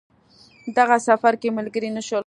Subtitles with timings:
[0.77, 2.19] دغه سفر کې ملګري نه شول.